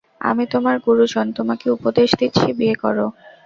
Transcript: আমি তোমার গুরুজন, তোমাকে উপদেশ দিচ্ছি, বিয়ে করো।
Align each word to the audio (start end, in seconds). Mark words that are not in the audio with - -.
আমি 0.21 0.43
তোমার 0.53 0.75
গুরুজন, 0.85 1.25
তোমাকে 1.37 1.65
উপদেশ 1.77 2.09
দিচ্ছি, 2.19 2.47
বিয়ে 2.57 2.75
করো। 2.83 3.05